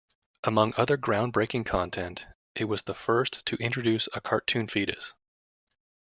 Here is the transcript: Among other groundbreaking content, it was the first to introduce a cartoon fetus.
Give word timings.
Among 0.43 0.73
other 0.77 0.97
groundbreaking 0.97 1.67
content, 1.67 2.25
it 2.55 2.63
was 2.63 2.81
the 2.81 2.95
first 2.95 3.45
to 3.45 3.55
introduce 3.57 4.09
a 4.15 4.19
cartoon 4.19 4.65
fetus. 4.65 5.13